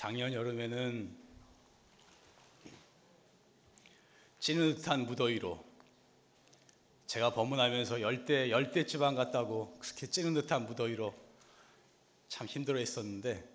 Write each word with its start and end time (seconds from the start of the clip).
작년 0.00 0.32
여름에는 0.32 1.14
찌는 4.38 4.76
듯한 4.76 5.04
무더위로 5.04 5.62
제가 7.06 7.34
법문하면서 7.34 8.00
열대 8.00 8.48
열대 8.48 8.86
지방 8.86 9.14
같다고 9.14 9.76
그렇게 9.78 10.06
찌는 10.06 10.32
듯한 10.32 10.64
무더위로 10.64 11.14
참 12.28 12.46
힘들어했었는데 12.46 13.46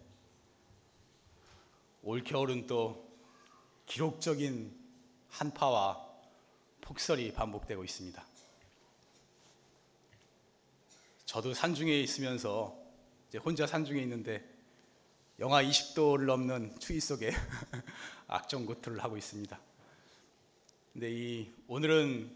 올 2.03 2.23
겨울은 2.23 2.67
또 2.67 3.11
기록적인 3.87 4.71
한파와 5.29 5.99
폭설이 6.81 7.33
반복되고 7.33 7.83
있습니다. 7.83 8.23
저도 11.25 11.55
산중에 11.55 11.99
있으면서 12.01 12.77
혼자 13.43 13.65
산중에 13.65 13.99
있는데 14.03 14.54
영하 15.37 15.61
20도를 15.61 16.27
넘는 16.27 16.79
추위 16.79 17.01
속에 17.01 17.33
악정고투를 18.27 19.03
하고 19.03 19.17
있습니다. 19.17 19.59
근데 20.93 21.11
이 21.11 21.51
오늘은 21.67 22.33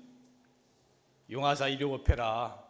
용화사 1.31 1.69
일요 1.69 1.93
오페라 1.93 2.61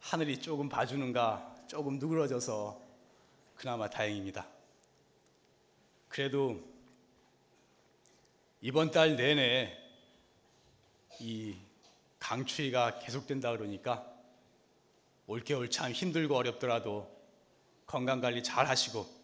하늘이 0.00 0.40
조금 0.40 0.68
봐주는가 0.68 1.54
조금 1.68 2.00
누그러져서 2.00 2.82
그나마 3.54 3.88
다행입니다. 3.88 4.48
그래도 6.08 6.60
이번 8.60 8.90
달 8.90 9.14
내내 9.14 9.78
이 11.20 11.54
강추위가 12.18 12.98
계속된다 12.98 13.52
그러니까 13.52 14.12
올겨울 15.28 15.70
참 15.70 15.92
힘들고 15.92 16.34
어렵더라도 16.34 17.08
건강 17.86 18.20
관리 18.20 18.42
잘 18.42 18.66
하시고 18.66 19.19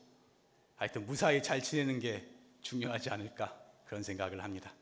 하여튼 0.77 1.07
무사히 1.07 1.43
잘 1.43 1.63
지내는 1.63 2.01
게 2.01 2.29
중요하지 2.61 3.11
않을까 3.11 3.59
그런 3.87 4.03
생각을 4.03 4.43
합니다. 4.43 4.73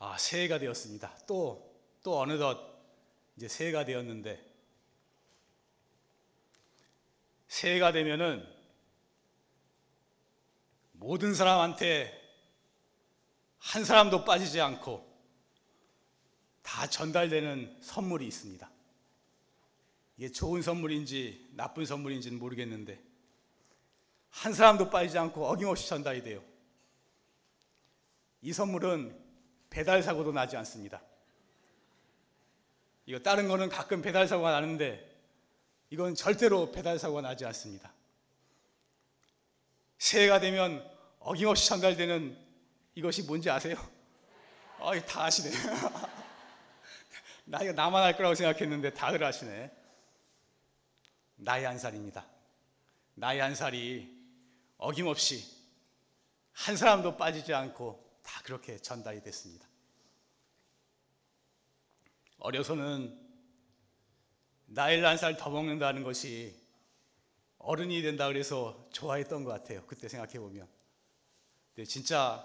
아, 0.00 0.16
새해가 0.16 0.58
되었습니다. 0.58 1.16
또, 1.26 1.74
또 2.02 2.20
어느덧 2.20 2.58
이제 3.36 3.48
새해가 3.48 3.84
되었는데, 3.84 4.44
새해가 7.48 7.92
되면은 7.92 8.46
모든 10.92 11.34
사람한테 11.34 12.14
한 13.58 13.84
사람도 13.84 14.24
빠지지 14.24 14.60
않고 14.60 15.06
다 16.62 16.86
전달되는 16.88 17.78
선물이 17.80 18.26
있습니다. 18.26 18.77
이게 20.18 20.30
좋은 20.30 20.60
선물인지 20.60 21.52
나쁜 21.52 21.86
선물인지는 21.86 22.38
모르겠는데, 22.38 23.00
한 24.30 24.52
사람도 24.52 24.90
빠지지 24.90 25.16
않고 25.16 25.46
어김없이 25.46 25.88
전달이 25.88 26.22
돼요. 26.22 26.42
이 28.42 28.52
선물은 28.52 29.16
배달 29.70 30.02
사고도 30.02 30.32
나지 30.32 30.56
않습니다. 30.56 31.00
이거 33.06 33.18
다른 33.18 33.48
거는 33.48 33.68
가끔 33.68 34.02
배달 34.02 34.28
사고가 34.28 34.50
나는데 34.50 35.08
이건 35.90 36.14
절대로 36.14 36.70
배달 36.70 36.98
사고가 36.98 37.22
나지 37.22 37.44
않습니다. 37.46 37.92
새해가 39.98 40.40
되면 40.40 40.84
어김없이 41.20 41.68
전달되는 41.68 42.36
이것이 42.94 43.22
뭔지 43.22 43.50
아세요? 43.50 43.76
아, 44.78 44.92
다 45.00 45.24
아시네. 45.24 45.50
나 47.46 47.62
이거 47.62 47.72
나만 47.72 48.02
할 48.02 48.16
거라고 48.16 48.34
생각했는데 48.34 48.92
다들 48.94 49.24
아시네. 49.24 49.70
나이 51.38 51.64
한 51.64 51.78
살입니다. 51.78 52.26
나이 53.14 53.38
한 53.38 53.54
살이 53.54 54.16
어김없이 54.76 55.44
한 56.52 56.76
사람도 56.76 57.16
빠지지 57.16 57.54
않고 57.54 58.20
다 58.22 58.42
그렇게 58.42 58.78
전달이 58.78 59.22
됐습니다. 59.22 59.66
어려서는 62.38 63.18
나이를 64.66 65.04
한살 65.06 65.36
더 65.36 65.50
먹는다는 65.50 66.02
것이 66.02 66.54
어른이 67.58 68.02
된다 68.02 68.28
그래서 68.28 68.88
좋아했던 68.92 69.44
것 69.44 69.50
같아요. 69.50 69.84
그때 69.86 70.08
생각해 70.08 70.38
보면. 70.38 70.68
근데 71.74 71.88
진짜 71.88 72.44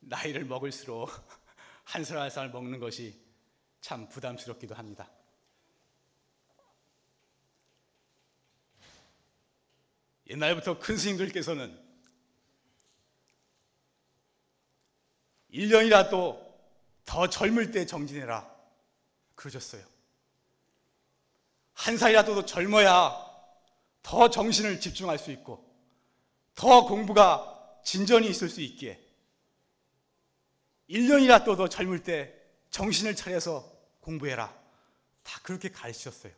나이를 0.00 0.44
먹을수록 0.44 1.10
한 1.84 2.02
살 2.04 2.18
한 2.18 2.30
살 2.30 2.50
먹는 2.50 2.80
것이 2.80 3.18
참 3.80 4.08
부담스럽기도 4.08 4.74
합니다. 4.74 5.10
옛날부터 10.28 10.78
큰 10.78 10.96
스님들께서는 10.96 11.88
1년이라도 15.52 16.46
더 17.04 17.28
젊을 17.28 17.70
때 17.70 17.86
정진해라. 17.86 18.48
그러셨어요. 19.34 19.84
한 21.72 21.96
살이라도 21.96 22.34
더 22.34 22.44
젊어야 22.44 23.28
더 24.02 24.28
정신을 24.28 24.80
집중할 24.80 25.18
수 25.18 25.30
있고 25.30 25.64
더 26.54 26.84
공부가 26.86 27.80
진전이 27.84 28.28
있을 28.28 28.48
수 28.48 28.60
있기에 28.60 29.00
1년이라도 30.90 31.56
더 31.56 31.68
젊을 31.68 32.02
때 32.02 32.34
정신을 32.70 33.16
차려서 33.16 33.70
공부해라. 34.00 34.54
다 35.22 35.40
그렇게 35.42 35.70
가르치셨어요. 35.70 36.32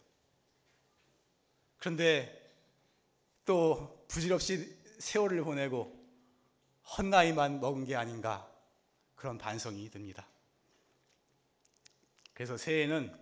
그런데 1.78 2.39
또 3.50 4.06
부질없이 4.06 4.78
세월을 5.00 5.42
보내고 5.42 5.92
헛나이만 6.96 7.58
먹은 7.58 7.84
게 7.84 7.96
아닌가 7.96 8.48
그런 9.16 9.38
반성이 9.38 9.90
듭니다. 9.90 10.24
그래서 12.32 12.56
새해에는 12.56 13.12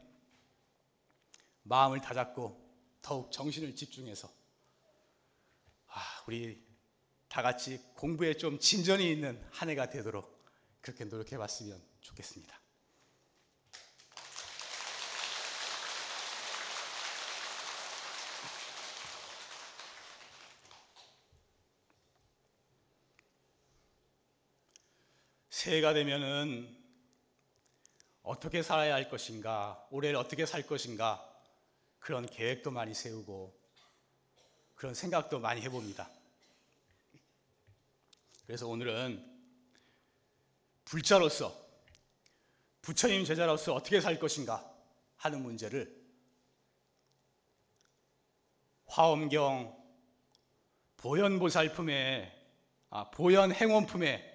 마음을 1.62 2.02
다잡고 2.02 2.62
더욱 3.00 3.32
정신을 3.32 3.74
집중해서 3.74 4.30
아, 5.86 6.02
우리 6.26 6.62
다 7.28 7.40
같이 7.40 7.78
공부에 7.94 8.34
좀 8.34 8.58
진전이 8.58 9.10
있는 9.10 9.42
한 9.50 9.70
해가 9.70 9.88
되도록 9.88 10.46
그렇게 10.82 11.06
노력해 11.06 11.38
봤으면 11.38 11.82
좋겠습니다. 12.02 12.60
새해가 25.58 25.92
되면은 25.92 26.72
어떻게 28.22 28.62
살아야 28.62 28.94
할 28.94 29.08
것인가, 29.08 29.84
올해를 29.90 30.16
어떻게 30.16 30.46
살 30.46 30.64
것인가, 30.64 31.20
그런 31.98 32.26
계획도 32.26 32.70
많이 32.70 32.94
세우고, 32.94 33.58
그런 34.76 34.94
생각도 34.94 35.40
많이 35.40 35.60
해봅니다. 35.62 36.08
그래서 38.46 38.68
오늘은 38.68 39.20
불자로서, 40.84 41.52
부처님 42.80 43.24
제자로서 43.24 43.74
어떻게 43.74 44.00
살 44.00 44.20
것인가 44.20 44.64
하는 45.16 45.42
문제를 45.42 45.92
화엄경 48.86 49.76
보현보살품의, 50.98 52.32
아, 52.90 53.10
보현행원품의 53.10 54.27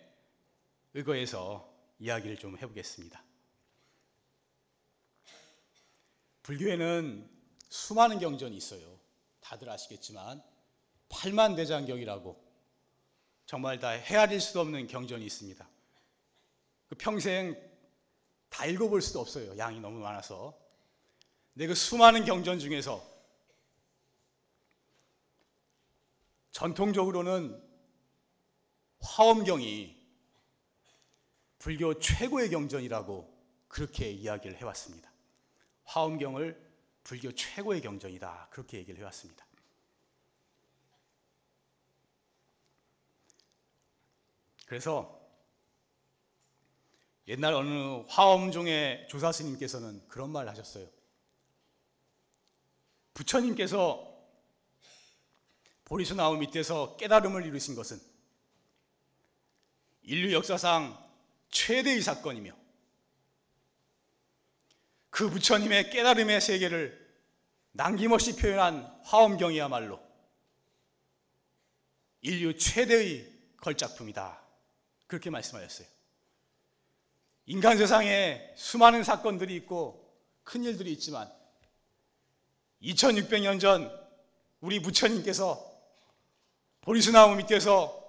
의거해서 0.94 1.72
이야기를 2.00 2.38
좀 2.38 2.58
해보겠습니다. 2.58 3.24
불교에는 6.44 7.30
수많은 7.70 8.20
경전이 8.20 8.56
있어요. 8.56 9.00
다들 9.40 9.70
아시겠지만 9.70 10.44
팔만대장경이라고 11.10 12.44
정말 13.46 13.80
다 13.80 13.90
헤아릴 13.90 14.40
수도 14.40 14.60
없는 14.62 14.88
경전이 14.88 15.26
있습니다. 15.26 15.68
그 16.88 16.96
평생 16.96 17.56
다 18.50 18.66
읽어볼 18.66 19.02
수도 19.02 19.20
없어요. 19.20 19.58
양이 19.58 19.80
너무 19.80 20.00
많아서. 20.00 20.58
근데 21.54 21.68
그 21.68 21.76
수많은 21.76 22.26
경전 22.26 22.60
중에서 22.60 23.04
전통적으로는 26.52 27.62
화엄경이 29.00 30.03
불교 31.64 31.98
최고의 31.98 32.50
경전이라고 32.50 33.34
그렇게 33.70 34.12
이야기를 34.12 34.58
해왔습니다. 34.58 35.10
화엄경을 35.86 36.62
불교 37.06 37.32
최고의 37.32 37.80
경전이다. 37.80 38.50
그렇게 38.52 38.80
얘기를 38.80 39.00
해왔습니다. 39.00 39.46
그래서 44.66 45.26
옛날 47.30 47.54
어느 47.54 48.04
화엄종의 48.10 49.08
조사 49.08 49.32
스님께서는 49.32 50.06
그런 50.10 50.32
말을 50.32 50.50
하셨어요. 50.50 50.86
부처님께서 53.14 54.14
보리수 55.86 56.14
나무 56.16 56.36
밑에서 56.40 56.98
깨달음을 56.98 57.46
이루신 57.46 57.76
것은 57.76 58.02
인류 60.02 60.34
역사상 60.34 61.03
최대의 61.54 62.02
사건이며 62.02 62.52
그 65.12 65.30
부처님의 65.30 65.92
깨달음의 65.92 66.42
세계를 66.42 67.00
남김없이 67.72 68.36
표현한 68.36 69.02
화엄경이야말로 69.04 70.02
인류 72.22 72.58
최대의 72.58 73.32
걸작품이다. 73.58 74.42
그렇게 75.08 75.30
말씀하셨어요. 75.30 75.88
인간 77.46 77.78
세상에 77.78 78.52
수많은 78.56 79.04
사건들이 79.04 79.56
있고 79.58 80.12
큰 80.44 80.64
일들이 80.64 80.92
있지만 80.94 81.32
2600년 82.82 83.60
전 83.60 83.92
우리 84.60 84.82
부처님께서 84.82 85.72
보리수나무 86.82 87.36
밑에서 87.36 88.02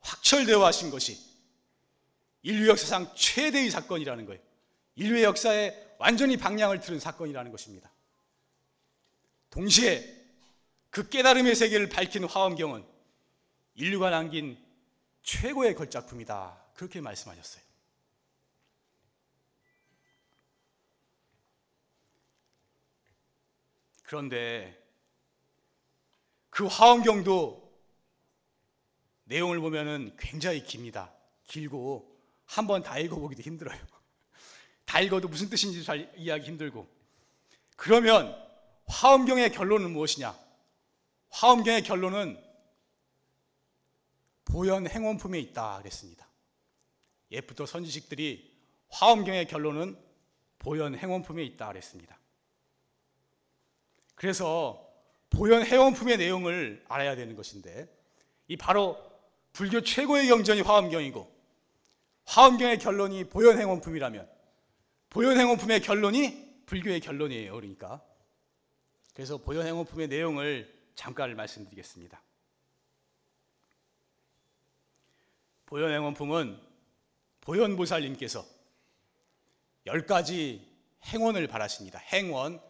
확철되어 0.00 0.64
하신 0.64 0.90
것이 0.90 1.31
인류 2.42 2.68
역사상 2.68 3.14
최대의 3.14 3.70
사건이라는 3.70 4.26
거예요. 4.26 4.40
인류의 4.96 5.24
역사에 5.24 5.94
완전히 5.98 6.36
방향을 6.36 6.80
틀은 6.80 7.00
사건이라는 7.00 7.50
것입니다. 7.50 7.90
동시에 9.50 10.20
그 10.90 11.08
깨달음의 11.08 11.54
세계를 11.54 11.88
밝힌 11.88 12.24
화엄경은 12.24 12.84
인류가 13.74 14.10
남긴 14.10 14.58
최고의 15.22 15.74
걸작품이다. 15.74 16.60
그렇게 16.74 17.00
말씀하셨어요. 17.00 17.62
그런데 24.02 24.78
그 26.50 26.66
화엄경도 26.66 27.62
내용을 29.24 29.60
보면은 29.60 30.14
굉장히 30.18 30.62
깁니다. 30.62 31.14
길고 31.44 32.11
한 32.46 32.66
번 32.66 32.82
다 32.82 32.98
읽어보기도 32.98 33.42
힘들어요. 33.42 33.78
다 34.84 35.00
읽어도 35.00 35.28
무슨 35.28 35.48
뜻인지 35.48 35.84
잘 35.84 36.12
이해하기 36.16 36.44
힘들고. 36.46 36.86
그러면 37.76 38.36
화엄경의 38.86 39.52
결론은 39.52 39.90
무엇이냐? 39.92 40.36
화엄경의 41.30 41.82
결론은 41.82 42.42
보현 44.44 44.86
행원품에 44.86 45.38
있다 45.40 45.78
그랬습니다. 45.78 46.28
예부터 47.30 47.64
선지식들이 47.64 48.52
화엄경의 48.90 49.46
결론은 49.46 49.96
보현 50.58 50.94
행원품에 50.96 51.42
있다 51.44 51.68
그랬습니다. 51.68 52.18
그래서 54.14 54.86
보현 55.30 55.64
행원품의 55.64 56.18
내용을 56.18 56.84
알아야 56.88 57.16
되는 57.16 57.34
것인데 57.34 57.88
이 58.48 58.56
바로 58.56 59.02
불교 59.54 59.80
최고의 59.80 60.28
경전이 60.28 60.60
화엄경이고 60.60 61.31
화엄경의 62.24 62.78
결론이 62.78 63.24
보현 63.24 63.58
행원품이라면 63.58 64.28
보현 65.10 65.38
행원품의 65.38 65.80
결론이 65.82 66.64
불교의 66.66 67.00
결론이에요. 67.00 67.52
그러니까 67.54 68.02
그래서 69.14 69.36
보현 69.36 69.66
행원품의 69.66 70.08
내용을 70.08 70.72
잠깐 70.94 71.34
말씀드리겠습니다. 71.36 72.22
보현행원품은 75.66 76.60
보현보살님께서 77.40 78.44
열 79.86 80.06
가지 80.06 80.70
행원을 81.04 81.46
바라십니다. 81.46 81.98
행원, 81.98 82.60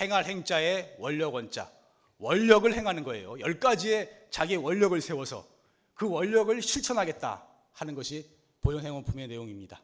행할 0.00 0.24
행자의 0.24 0.96
원력 0.98 1.34
원자, 1.34 1.70
원력을 2.18 2.72
행하는 2.72 3.02
거예요. 3.02 3.38
열 3.40 3.58
가지의 3.58 4.28
자기의 4.30 4.58
원력을 4.58 5.00
세워서 5.00 5.46
그 5.94 6.08
원력을 6.08 6.60
실천하겠다 6.62 7.46
하는 7.72 7.94
것이 7.94 8.33
보현행원품의 8.64 9.28
내용입니다. 9.28 9.80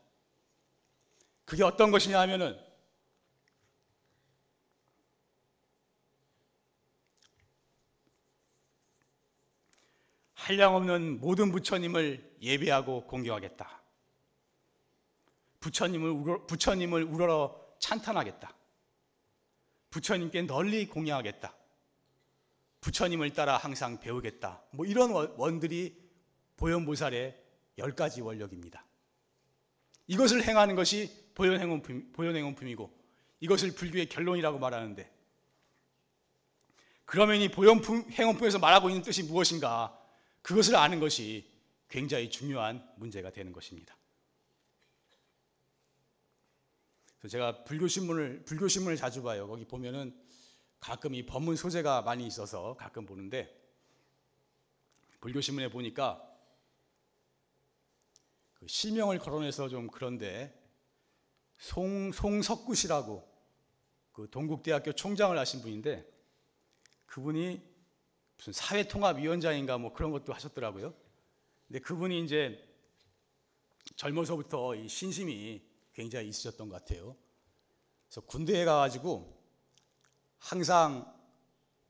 그게 1.45 1.63
어떤 1.63 1.91
것이냐 1.91 2.19
하면은 2.21 2.59
한량 10.35 10.75
없는 10.75 11.21
모든 11.21 11.53
부처님을 11.53 12.39
예배하고 12.41 13.07
공경하겠다. 13.07 13.83
부처님을 15.61 16.11
우러, 16.11 16.47
부처님을 16.47 17.05
우러러 17.05 17.61
찬탄하겠다. 17.79 18.57
부처님께 19.91 20.43
널리 20.43 20.87
공양하겠다. 20.87 21.55
부처님을 22.81 23.35
따라 23.35 23.59
항상 23.59 24.01
배우겠다. 24.01 24.63
뭐 24.71 24.87
이런 24.87 25.11
원들이 25.13 25.95
보현보살의 26.57 27.40
열 27.81 27.97
가지 27.97 28.21
원력입니다. 28.21 28.85
이것을 30.07 30.45
행하는 30.45 30.75
것이 30.77 31.11
보현행원품, 31.35 32.13
보현행원품이고 32.13 33.01
이것을 33.41 33.75
불교의 33.75 34.09
결론이라고 34.09 34.59
말하는데 34.59 35.11
그러면 37.05 37.41
이 37.41 37.49
보현행원품에서 37.49 38.59
말하고 38.59 38.89
있는 38.89 39.03
뜻이 39.03 39.25
무엇인가? 39.25 39.99
그것을 40.43 40.77
아는 40.77 41.01
것이 41.01 41.51
굉장히 41.89 42.31
중요한 42.31 42.89
문제가 42.97 43.31
되는 43.31 43.53
것입니다. 43.53 43.97
그래서 47.19 47.33
제가 47.33 47.65
불교 47.65 47.89
신문을 47.89 48.45
불교 48.45 48.69
신문을 48.69 48.97
자주 48.97 49.23
봐요. 49.23 49.49
거기 49.49 49.65
보면은 49.65 50.15
가끔 50.79 51.15
이 51.15 51.27
법문 51.27 51.57
소재가 51.57 52.03
많이 52.03 52.27
있어서 52.27 52.75
가끔 52.79 53.05
보는데 53.05 53.61
불교 55.21 55.41
신문에 55.41 55.69
보니까 55.69 56.30
그 58.61 58.69
실명을 58.69 59.19
거론해서 59.19 59.71
좀 59.71 59.89
그런데 59.89 60.55
송 61.57 62.13
송석구 62.13 62.75
씨라고 62.75 63.27
그 64.13 64.29
동국대학교 64.31 64.93
총장을 64.93 65.37
하신 65.37 65.63
분인데 65.63 66.07
그분이 67.07 67.61
무슨 68.37 68.53
사회통합위원장인가 68.53 69.79
뭐 69.79 69.93
그런 69.95 70.11
것도 70.13 70.35
하셨더라고요. 70.35 70.95
근데 71.67 71.81
그분이 71.81 72.23
이제 72.23 72.63
젊어서부터 73.97 74.75
이 74.75 74.89
신심이 74.89 75.63
굉장히 75.95 76.29
있으셨던 76.29 76.69
것 76.69 76.85
같아요. 76.85 77.17
그래서 78.07 78.21
군대에 78.23 78.65
가가지고 78.67 79.43
항상 80.39 81.15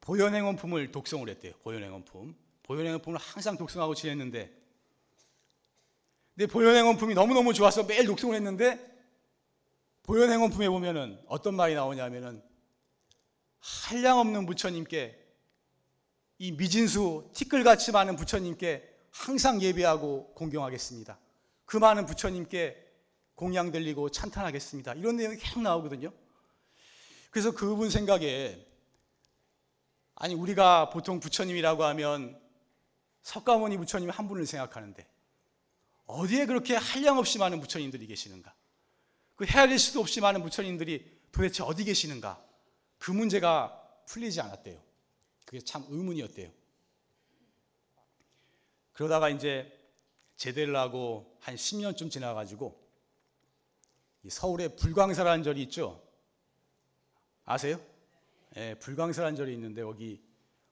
보현행원품을 0.00 0.92
독송을 0.92 1.28
했대요. 1.30 1.52
보현행원품. 1.62 2.36
보현행원품을 2.62 3.18
항상 3.18 3.56
독송하고 3.56 3.94
지냈는데 3.94 4.59
근데 6.34 6.46
보현행원품이 6.50 7.14
너무너무 7.14 7.52
좋아서 7.52 7.84
매일 7.84 8.06
독송을 8.06 8.34
했는데 8.36 8.78
보현행원품에 10.04 10.68
보면은 10.68 11.20
어떤 11.26 11.54
말이 11.54 11.74
나오냐면은 11.74 12.42
한량 13.58 14.18
없는 14.18 14.46
부처님께 14.46 15.18
이 16.38 16.52
미진수 16.52 17.30
티끌같이 17.34 17.92
많은 17.92 18.16
부처님께 18.16 18.88
항상 19.10 19.60
예배하고 19.60 20.32
공경하겠습니다. 20.34 21.18
그 21.66 21.76
많은 21.76 22.06
부처님께 22.06 22.90
공양 23.34 23.70
들리고 23.72 24.10
찬탄하겠습니다. 24.10 24.94
이런 24.94 25.16
내용이 25.16 25.36
계속 25.36 25.60
나오거든요. 25.60 26.12
그래서 27.30 27.52
그분 27.52 27.90
생각에 27.90 28.66
아니 30.14 30.34
우리가 30.34 30.90
보통 30.90 31.20
부처님이라고 31.20 31.84
하면 31.84 32.40
석가모니 33.22 33.76
부처님 33.78 34.10
한 34.10 34.28
분을 34.28 34.46
생각하는데 34.46 35.06
어디에 36.10 36.46
그렇게 36.46 36.76
한량없이 36.76 37.38
많은 37.38 37.60
부처님들이 37.60 38.06
계시는가? 38.06 38.54
그 39.36 39.44
헤아릴 39.44 39.78
수도 39.78 40.00
없이 40.00 40.20
많은 40.20 40.42
부처님들이 40.42 41.20
도대체 41.32 41.62
어디 41.62 41.84
계시는가? 41.84 42.44
그 42.98 43.10
문제가 43.10 43.76
풀리지 44.06 44.40
않았대요. 44.40 44.80
그게 45.46 45.60
참 45.60 45.84
의문이었대요. 45.88 46.50
그러다가 48.92 49.30
이제 49.30 49.72
제대를 50.36 50.76
하고 50.76 51.36
한 51.40 51.54
10년쯤 51.54 52.10
지나가지고 52.10 52.78
서울에 54.28 54.68
불광사라는 54.68 55.42
절이 55.42 55.62
있죠. 55.64 56.02
아세요? 57.44 57.80
예, 58.56 58.74
불광사라는 58.74 59.36
절이 59.36 59.54
있는데 59.54 59.80
여기 59.80 60.22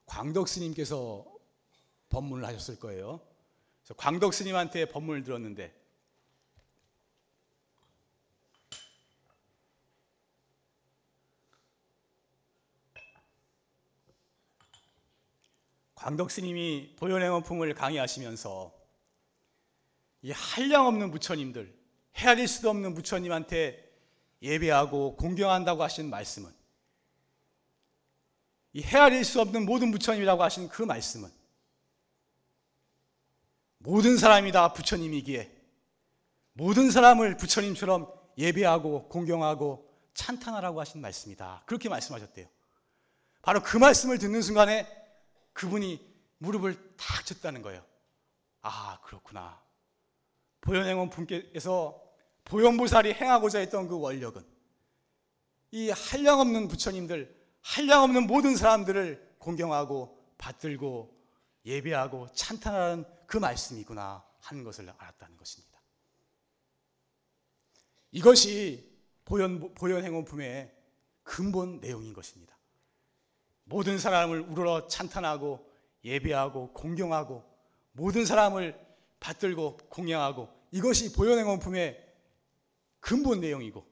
광덕 0.05 0.47
스님께서 0.47 1.25
법문을 2.09 2.45
하셨을 2.45 2.79
거예요. 2.79 3.28
광덕 3.97 4.33
스님한테 4.33 4.85
법문을 4.85 5.23
들었는데 5.23 5.79
광덕 15.95 16.31
스님이 16.31 16.95
보현행원품을 16.95 17.73
강의하시면서 17.73 18.73
이 20.21 20.31
한량 20.31 20.87
없는 20.87 21.11
부처님들, 21.11 21.77
헤아릴 22.15 22.47
수도 22.47 22.69
없는 22.69 22.93
부처님한테 22.93 23.85
예배하고 24.41 25.17
공경한다고 25.17 25.83
하신 25.83 26.09
말씀은 26.09 26.51
이 28.73 28.81
헤아릴 28.81 29.25
수 29.25 29.41
없는 29.41 29.65
모든 29.65 29.91
부처님이라고 29.91 30.41
하신 30.41 30.69
그 30.69 30.83
말씀은 30.83 31.38
모든 33.79 34.17
사람이 34.17 34.51
다 34.51 34.73
부처님이기에 34.73 35.51
모든 36.53 36.91
사람을 36.91 37.37
부처님처럼 37.37 38.11
예배하고 38.37 39.07
공경하고 39.07 39.89
찬탄하라고 40.13 40.79
하신 40.81 41.01
말씀이다. 41.01 41.63
그렇게 41.65 41.87
말씀하셨대요. 41.87 42.47
바로 43.41 43.63
그 43.63 43.77
말씀을 43.77 44.17
듣는 44.17 44.41
순간에 44.41 44.87
그분이 45.53 46.05
무릎을 46.39 46.75
탁 46.97 47.25
쳤다는 47.25 47.61
거예요. 47.61 47.83
아, 48.61 48.99
그렇구나. 49.03 49.61
보현행원 50.61 51.09
분께서 51.09 52.01
보현보살이 52.43 53.13
행하고자 53.13 53.59
했던 53.59 53.87
그 53.87 53.97
원력은 53.97 54.43
이 55.71 55.89
한량없는 55.89 56.67
부처님들, 56.67 57.33
한량없는 57.61 58.27
모든 58.27 58.57
사람들을 58.57 59.35
공경하고 59.37 60.17
받들고 60.37 61.17
예배하고 61.65 62.27
찬탄하는 62.33 63.05
그 63.29 63.37
말씀이구나 63.37 64.25
하는 64.39 64.63
것을 64.63 64.91
알았다는 64.97 65.37
것입니다. 65.37 65.79
이것이 68.11 68.91
보현, 69.23 69.75
보현 69.75 70.03
행원품의 70.03 70.75
근본 71.21 71.79
내용인 71.79 72.11
것입니다. 72.11 72.57
모든 73.65 73.99
사람을 73.99 74.39
우러러 74.39 74.87
찬탄하고 74.87 75.63
예배하고 76.03 76.73
공경하고 76.73 77.43
모든 77.91 78.25
사람을 78.25 78.75
받들고 79.19 79.77
공양하고 79.89 80.49
이것이 80.71 81.13
보현 81.13 81.37
행원품의 81.37 82.03
근본 82.99 83.41
내용이고 83.41 83.85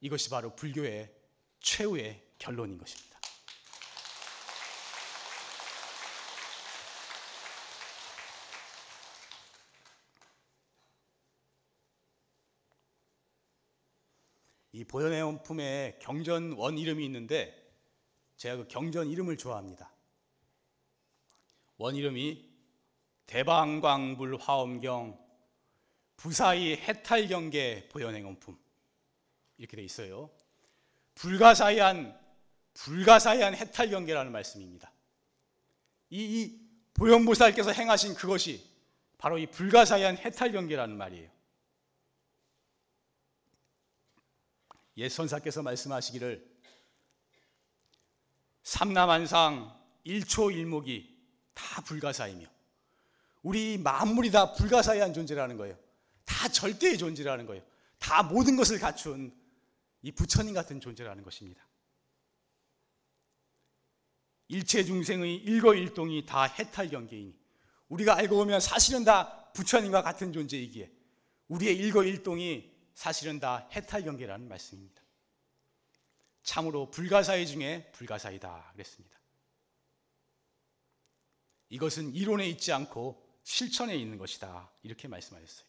이것이 0.00 0.30
바로 0.30 0.54
불교의 0.54 1.12
최후의 1.58 2.22
결론인 2.38 2.78
것입니다. 2.78 3.17
이 14.78 14.84
보현해원품에 14.84 15.98
경전 16.00 16.52
원 16.52 16.78
이름이 16.78 17.04
있는데 17.06 17.52
제가 18.36 18.58
그 18.58 18.68
경전 18.68 19.08
이름을 19.10 19.36
좋아합니다. 19.36 19.90
원 21.78 21.96
이름이 21.96 22.48
대방광불 23.26 24.36
화엄경 24.40 25.18
부사이 26.16 26.76
해탈경계 26.76 27.88
보현행원품 27.88 28.56
이렇게 29.56 29.76
돼 29.76 29.82
있어요. 29.82 30.30
불가사의한 31.16 32.16
불가사의한 32.74 33.56
해탈경계라는 33.56 34.30
말씀입니다. 34.30 34.92
이, 36.10 36.40
이 36.40 36.60
보현보살께서 36.94 37.72
행하신 37.72 38.14
그것이 38.14 38.64
바로 39.18 39.38
이 39.38 39.46
불가사의한 39.46 40.18
해탈경계라는 40.18 40.96
말이에요. 40.96 41.37
옛 44.98 45.08
선사께서 45.08 45.62
말씀하시기를 45.62 46.44
삼남한상 48.64 49.74
일초일목이 50.04 51.16
다 51.54 51.82
불가사이며 51.82 52.46
우리 53.42 53.78
만물이 53.78 54.32
다 54.32 54.52
불가사의한 54.52 55.14
존재라는 55.14 55.56
거예요. 55.56 55.78
다 56.24 56.48
절대의 56.48 56.98
존재라는 56.98 57.46
거예요. 57.46 57.62
다 57.98 58.24
모든 58.24 58.56
것을 58.56 58.78
갖춘 58.78 59.32
이 60.02 60.12
부처님 60.12 60.52
같은 60.52 60.80
존재라는 60.80 61.22
것입니다. 61.22 61.66
일체 64.48 64.82
중생의 64.82 65.36
일거일동이 65.36 66.26
다 66.26 66.42
해탈 66.44 66.88
경계이니 66.88 67.38
우리가 67.88 68.16
알고 68.16 68.36
보면 68.36 68.60
사실은 68.60 69.04
다 69.04 69.52
부처님과 69.52 70.02
같은 70.02 70.32
존재이기에 70.32 70.90
우리의 71.48 71.76
일거일동이 71.76 72.77
사실은 72.98 73.38
다 73.38 73.68
해탈 73.76 74.02
경계라는 74.02 74.48
말씀입니다. 74.48 75.00
참으로 76.42 76.90
불가사의 76.90 77.46
중에 77.46 77.92
불가사이다 77.92 78.72
그랬습니다. 78.72 79.16
이것은 81.68 82.12
이론에 82.12 82.48
있지 82.48 82.72
않고 82.72 83.24
실천에 83.44 83.94
있는 83.94 84.18
것이다 84.18 84.72
이렇게 84.82 85.06
말씀하셨어요. 85.06 85.64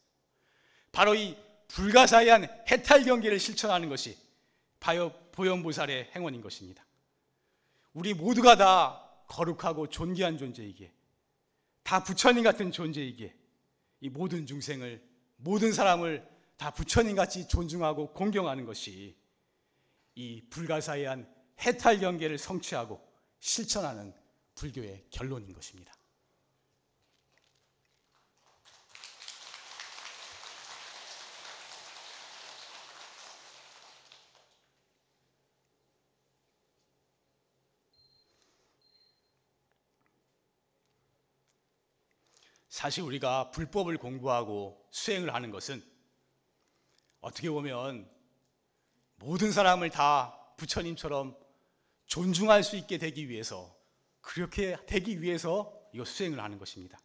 바로 0.92 1.14
이 1.14 1.38
불가사의한 1.68 2.46
해탈 2.68 3.04
경계를 3.04 3.40
실천하는 3.40 3.90
것이 3.90 4.18
바요 4.80 5.14
보현보살의 5.34 6.10
행원인 6.16 6.42
것입니다. 6.42 6.84
우리 7.94 8.16
모두가 8.16 8.56
다 8.56 9.08
거룩하고 9.28 9.88
존귀한 9.90 10.40
존재이기에 10.40 10.92
다 11.84 12.04
부처님 12.04 12.44
같은 12.44 12.72
존재이기에 12.72 13.36
이 14.00 14.10
모든 14.10 14.48
중생을 14.48 15.08
모든 15.36 15.72
사람을 15.72 16.39
다 16.60 16.72
부처님 16.72 17.16
같이 17.16 17.48
존중하고 17.48 18.12
공경하는 18.12 18.66
것이 18.66 19.16
이 20.16 20.44
불가사의한 20.50 21.34
해탈 21.62 22.00
경계를 22.00 22.38
성취하고 22.38 23.02
실천하는 23.40 24.14
불교의 24.56 25.06
결론인 25.10 25.54
것입니다. 25.54 25.94
사실 42.68 43.04
우리가 43.04 43.52
불법을 43.52 43.98
공부하고 43.98 44.86
수행을 44.92 45.34
하는 45.34 45.52
것은 45.52 45.99
어떻게 47.22 47.50
보면 47.50 48.10
모든 49.16 49.52
사람을 49.52 49.90
다 49.90 50.38
부처님처럼 50.58 51.38
존중할 52.06 52.64
수 52.64 52.76
있게 52.78 52.98
되기 52.98 53.30
위해서 53.30 53.76
그렇게 54.22 54.78
되기 54.86 55.22
위해서 55.22 55.74
이거 55.94 56.06
수행을 56.06 56.40
하는 56.40 56.58
것입니다. 56.58 57.00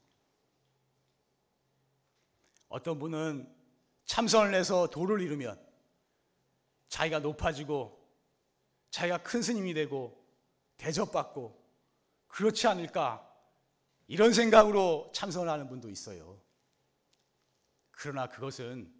어떤 2.68 2.98
분은 2.98 3.52
참선을 4.04 4.54
해서 4.54 4.88
도를 4.88 5.20
이루면 5.20 5.60
자기가 6.88 7.18
높아지고 7.18 8.00
자기가 8.90 9.18
큰 9.18 9.42
스님이 9.42 9.74
되고 9.74 10.24
대접받고 10.76 11.60
그렇지 12.28 12.66
않을까 12.68 13.28
이런 14.06 14.32
생각으로 14.32 15.10
참선을 15.12 15.50
하는 15.50 15.68
분도 15.68 15.88
있어요. 15.88 16.40
그러나 17.90 18.28
그것은 18.28 18.93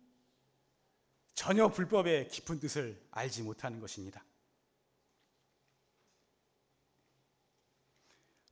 전혀 1.35 1.69
불법의 1.69 2.29
깊은 2.29 2.61
뜻을 2.61 3.01
알지 3.11 3.43
못하는 3.43 3.81
것입니다. 3.81 4.25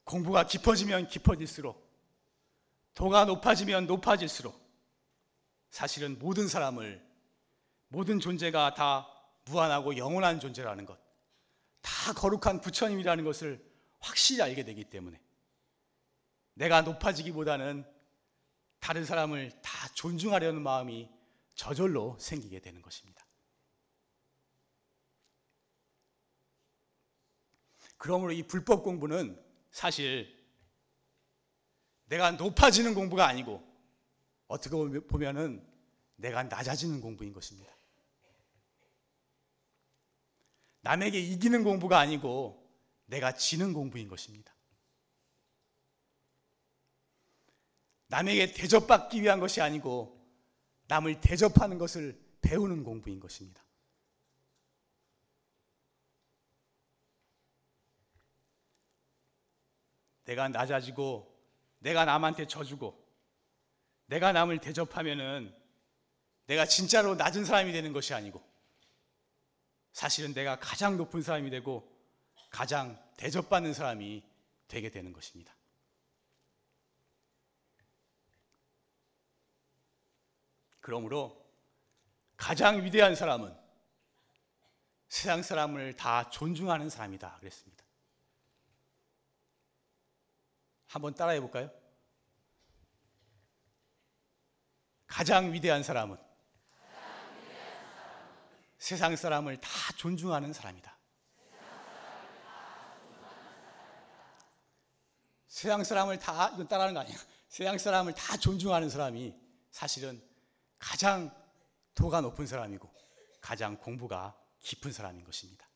공부가 0.05 0.47
깊어지면 0.47 1.09
깊어질수록 1.09 1.91
도가 2.95 3.25
높아지면 3.25 3.87
높아질수록 3.87 4.61
사실은 5.71 6.19
모든 6.19 6.49
사람을 6.49 7.03
모든 7.89 8.21
존재가 8.21 8.75
다 8.75 9.09
무한하고 9.45 9.97
영원한 9.97 10.41
존재라는 10.41 10.87
것, 10.87 10.99
다 11.81 12.13
거룩한 12.13 12.61
부처님이라는 12.61 13.25
것을 13.25 13.65
확실히 14.01 14.43
알게 14.43 14.65
되기 14.65 14.85
때문에 14.85 15.21
내가 16.55 16.83
높아지기보다는 16.83 17.85
다른 18.81 19.05
사람을 19.05 19.51
다 19.63 19.89
존중하려는 19.95 20.63
마음이 20.63 21.09
저절로 21.55 22.17
생기게 22.19 22.61
되는 22.61 22.83
것입니다. 22.83 23.25
그러므로 27.97 28.33
이 28.33 28.43
불법 28.43 28.83
공부는 28.83 29.41
사실 29.71 30.37
내가 32.07 32.33
높아지는 32.33 32.95
공부가 32.95 33.27
아니고 33.27 33.63
어떻게 34.49 34.77
보면은 35.07 35.65
내가 36.17 36.43
낮아지는 36.43 37.01
공부인 37.01 37.33
것입니다. 37.33 37.73
남에게 40.81 41.19
이기는 41.19 41.63
공부가 41.63 42.01
아니고 42.01 42.63
내가 43.07 43.33
지는 43.33 43.73
공부인 43.73 44.09
것입니다. 44.09 44.53
남에게 48.09 48.53
대접받기 48.53 49.23
위한 49.23 49.41
것이 49.41 49.61
아니고 49.61 50.22
남을 50.93 51.23
대접하는 51.23 51.79
것을 51.79 52.21
배우는 52.43 52.85
공부인 52.85 53.19
것입니다. 53.19 53.63
내가 60.27 60.49
낮아지고 60.49 61.35
내가 61.79 62.05
남한테 62.05 62.47
져주고 62.47 63.03
내가 64.07 64.33
남을 64.33 64.59
대접하면은 64.59 65.55
내가 66.45 66.67
진짜로 66.67 67.15
낮은 67.15 67.47
사람이 67.47 67.73
되는 67.73 67.95
것이 67.95 68.13
아니고 68.13 68.43
사실은 69.95 70.35
내가 70.35 70.59
가장 70.59 70.99
높은 70.99 71.23
사람이 71.23 71.49
되고 71.49 71.91
가장 72.51 73.03
대접받는 73.17 73.73
사람이 73.73 74.23
되게 74.69 74.91
되는 74.91 75.15
것입니다. 75.15 75.55
그러므로 80.83 81.41
가장 82.37 82.85
위대한 82.85 83.15
사람은 83.15 83.57
세상 85.09 85.43
사람을 85.43 85.95
다 85.97 86.29
존중하는 86.29 86.91
사람이다 86.91 87.39
그랬습니다. 87.39 87.85
한번 90.89 91.15
따라해 91.15 91.41
볼까요? 91.41 91.71
가장 95.07 95.53
위대한 95.53 95.83
사람은 95.83 96.19
세상 98.79 99.15
사람을 99.15 99.59
다 99.61 99.69
존중하는 99.97 100.53
사람이다. 100.53 100.99
세상 105.47 105.85
사람을 105.85 106.19
다 106.19 106.49
이건 106.55 106.67
따라하는 106.67 106.95
거 106.95 107.01
아니야. 107.01 107.17
세상 107.49 107.79
사람을 107.79 108.15
다 108.15 108.37
존중하는 108.37 108.91
사람이 108.91 109.33
사실은 109.71 110.32
가장 110.83 111.33
도가 111.95 112.21
높은 112.21 112.45
사람이고 112.45 112.93
가장 113.41 113.77
공부가 113.77 114.37
깊은 114.61 114.93
사람인 114.93 115.25
것입니다. 115.25 115.67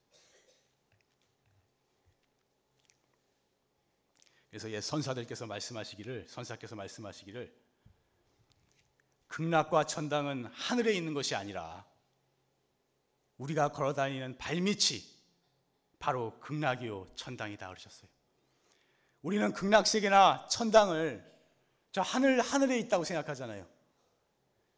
그래서 4.51 4.71
예 4.73 4.81
선사들께서 4.81 5.47
말씀하시기를 5.47 6.27
선사께서 6.29 6.75
말씀하시기를 6.75 7.55
극락과 9.29 9.85
천당은 9.85 10.47
하늘에 10.47 10.93
있는 10.95 11.15
것이 11.15 11.37
아니라 11.37 11.87
우리가 13.39 13.71
걸어다니는 13.71 14.39
발밑이 14.39 15.05
바로 16.01 16.39
극락이요 16.41 17.13
천당이다 17.15 17.69
그러셨어요. 17.69 18.11
우리는 19.23 19.53
극락 19.53 19.87
세계나 19.87 20.49
천당을 20.49 21.25
저 21.93 22.01
하늘 22.01 22.41
하늘에 22.41 22.79
있다고 22.81 23.05
생각하잖아요. 23.05 23.76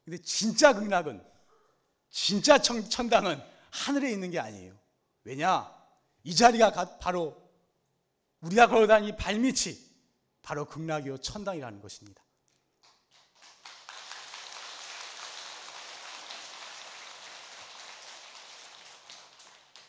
근데 0.09 0.23
진짜 0.23 0.73
극락은 0.73 1.23
진짜 2.09 2.57
천, 2.57 2.89
천당은 2.89 3.39
하늘에 3.69 4.11
있는 4.11 4.31
게 4.31 4.39
아니에요. 4.39 4.75
왜냐? 5.23 5.71
이 6.23 6.35
자리가 6.35 6.97
바로 6.97 7.47
우리가 8.41 8.67
걸어다니는 8.67 9.17
발밑이 9.17 9.77
바로 10.41 10.65
극락이요 10.65 11.19
천당이라는 11.19 11.79
것입니다. 11.79 12.23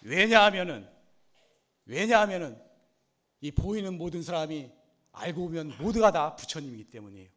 왜냐하면은 0.03 0.87
왜냐하면은 1.87 2.63
이 3.41 3.51
보이는 3.53 3.97
모든 3.97 4.23
사람이 4.23 4.71
알고 5.13 5.45
보면 5.45 5.79
모두가 5.79 6.13
다 6.13 6.37
부처님이기 6.37 6.91
때문이에요. 6.91 7.31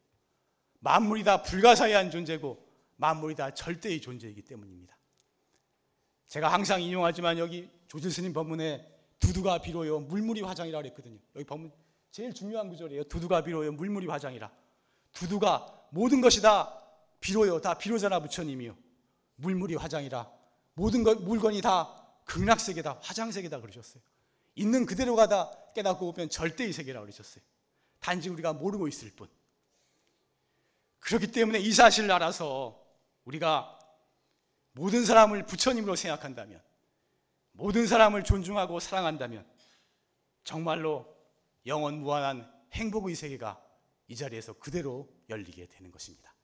만물이 0.80 1.24
다 1.24 1.42
불가사의한 1.42 2.10
존재고 2.10 2.73
만물이 2.96 3.34
다 3.34 3.52
절대의 3.52 4.00
존재이기 4.00 4.42
때문입니다. 4.42 4.96
제가 6.26 6.52
항상 6.52 6.82
인용하지만 6.82 7.38
여기 7.38 7.68
조질 7.86 8.10
스님 8.10 8.32
법문에 8.32 8.90
두두가 9.18 9.58
비로요 9.58 10.00
물물이 10.00 10.42
화장이라 10.42 10.78
그랬거든요. 10.78 11.18
여기 11.36 11.44
법문 11.44 11.72
제일 12.10 12.32
중요한 12.32 12.68
구절이에요. 12.68 13.04
두두가 13.04 13.42
비로요 13.42 13.72
물물이 13.72 14.06
화장이라. 14.06 14.50
두두가 15.12 15.86
모든 15.90 16.20
것이 16.20 16.40
다 16.42 16.80
비로요 17.20 17.60
다 17.60 17.74
비로자나 17.74 18.20
부처님이요. 18.20 18.76
물물이 19.36 19.76
화장이라. 19.76 20.30
모든 20.74 21.02
것 21.02 21.22
물건이 21.22 21.60
다 21.60 22.00
극락세계다, 22.24 23.00
화장세계다 23.02 23.60
그러셨어요. 23.60 24.02
있는 24.56 24.86
그대로가 24.86 25.26
다 25.26 25.50
깨닫고 25.74 26.12
보면 26.12 26.30
절대의 26.30 26.72
세계라 26.72 27.00
그러셨어요. 27.00 27.42
단지 28.00 28.28
우리가 28.28 28.52
모르고 28.52 28.88
있을 28.88 29.10
뿐. 29.10 29.28
그렇기 31.00 31.28
때문에 31.28 31.58
이 31.58 31.72
사실을 31.72 32.10
알아서 32.12 32.83
우리가 33.24 33.78
모든 34.72 35.04
사람을 35.04 35.46
부처님으로 35.46 35.96
생각한다면, 35.96 36.62
모든 37.52 37.86
사람을 37.86 38.24
존중하고 38.24 38.80
사랑한다면, 38.80 39.46
정말로 40.42 41.14
영원 41.66 42.00
무한한 42.00 42.52
행복의 42.72 43.14
세계가 43.14 43.62
이 44.08 44.16
자리에서 44.16 44.54
그대로 44.54 45.08
열리게 45.28 45.66
되는 45.66 45.90
것입니다. 45.90 46.34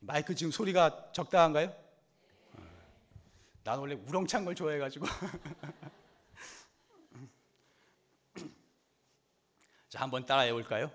마이크 0.00 0.34
지금 0.34 0.50
소리가 0.50 1.12
적당한가요? 1.12 1.74
난 3.64 3.78
원래 3.78 3.94
우렁찬 3.94 4.44
걸 4.44 4.54
좋아해가지고. 4.54 5.06
자, 9.92 10.00
한번 10.00 10.24
따라해 10.24 10.50
볼까요? 10.54 10.90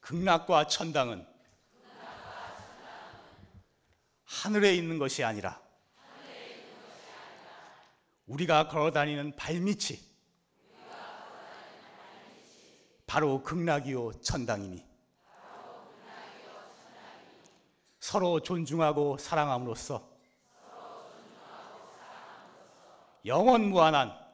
극락과 0.00 0.66
천당은 0.66 1.24
하늘에 4.24 4.74
있는 4.74 4.98
것이 4.98 5.22
아니라 5.22 5.62
우리가 8.26 8.66
걸어 8.66 8.90
다니는 8.90 9.36
발밑이 9.36 9.96
바로 13.06 13.44
극락이요 13.44 14.20
천당이니 14.20 14.84
서로 18.00 18.40
존중하고 18.40 19.18
사랑함으로써 19.18 20.10
영원 23.24 23.68
무한한 23.70 24.27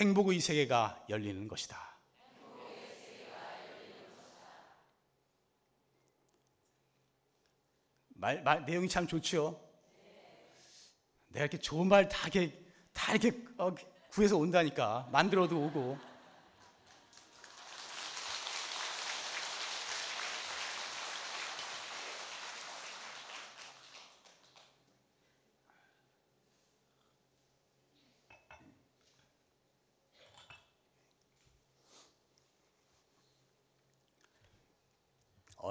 행복의 0.00 0.40
세계가 0.40 1.04
열리는 1.10 1.46
것이다. 1.46 1.78
말, 8.08 8.42
말 8.42 8.64
내용이 8.64 8.88
참 8.88 9.06
좋죠. 9.06 9.60
내가 11.28 11.44
이렇게 11.44 11.58
좋은 11.58 11.86
말 11.86 12.08
다 12.08 12.28
이렇게 12.28 12.64
다 12.92 13.14
이렇게 13.14 13.36
어, 13.58 13.74
구해서 14.10 14.36
온다니까 14.36 15.08
만들어도 15.12 15.58
오고. 15.66 16.09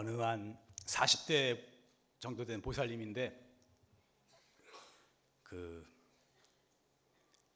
어느 0.09 0.21
한 0.21 0.57
40대 0.85 1.63
정도 2.19 2.43
된 2.43 2.61
보살님인데 2.61 3.47
그 5.43 5.87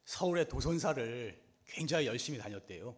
서울의 0.06 0.48
도선사를 0.48 1.44
굉장히 1.66 2.06
열심히 2.06 2.38
다녔대요. 2.38 2.96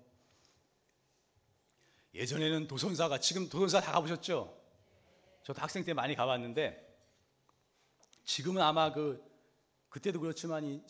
예전에는 2.13 2.67
도선사가 2.67 3.19
지금 3.19 3.47
도선사 3.47 3.81
다 3.81 3.93
가보셨죠? 3.93 4.61
저도 5.43 5.61
학생 5.61 5.83
때 5.85 5.93
많이 5.93 6.15
가봤는데 6.15 6.81
지금은 8.25 8.61
아마 8.61 8.91
그 8.91 9.23
그때도 9.89 10.19
그렇지만 10.19 10.65
이 10.65 10.81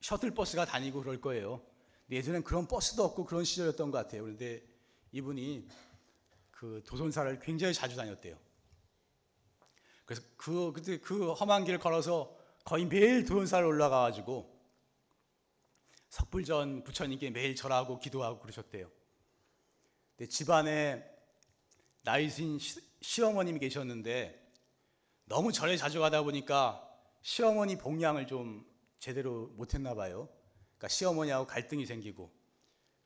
셔틀 0.00 0.32
버스가 0.32 0.64
다니고 0.64 1.02
그럴 1.02 1.20
거예요. 1.20 1.64
예전엔 2.10 2.42
그런 2.42 2.66
버스도 2.66 3.04
없고 3.04 3.24
그런 3.26 3.44
시절이었던 3.44 3.90
것 3.90 3.98
같아요. 3.98 4.22
그런데 4.22 4.62
이분이 5.12 5.68
그 6.56 6.82
도선사를 6.86 7.38
굉장히 7.40 7.74
자주 7.74 7.96
다녔대요. 7.96 8.38
그래서 10.06 10.22
그 10.38 10.72
그때 10.72 10.98
그 10.98 11.32
험한 11.32 11.64
길을 11.64 11.78
걸어서 11.78 12.34
거의 12.64 12.86
매일 12.86 13.26
도선사를 13.26 13.66
올라가 13.66 14.00
가지고 14.00 14.56
석불전 16.08 16.84
부처님께 16.84 17.30
매일 17.30 17.54
절하고 17.54 17.98
기도하고 17.98 18.40
그러셨대요. 18.40 18.90
근데 20.16 20.30
집안에 20.30 21.04
나이신 22.02 22.58
시어머님이 23.02 23.58
계셨는데 23.58 24.42
너무 25.26 25.52
절에 25.52 25.76
자주 25.76 26.00
가다 26.00 26.22
보니까 26.22 26.82
시어머니 27.20 27.76
복양을 27.76 28.26
좀 28.26 28.64
제대로 28.98 29.48
못했나 29.48 29.94
봐요. 29.94 30.28
그러니까 30.78 30.88
시어머니하고 30.88 31.46
갈등이 31.46 31.84
생기고 31.84 32.32